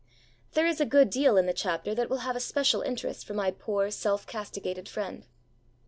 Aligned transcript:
There 0.53 0.65
is 0.65 0.81
a 0.81 0.85
good 0.87 1.11
deal 1.11 1.37
in 1.37 1.45
the 1.45 1.53
chapter 1.53 1.93
that 1.93 2.09
will 2.09 2.21
have 2.25 2.35
a 2.35 2.39
special 2.39 2.81
interest 2.81 3.23
for 3.23 3.35
my 3.35 3.51
poor 3.51 3.91
self 3.91 4.25
castigated 4.25 4.89
friend. 4.89 5.27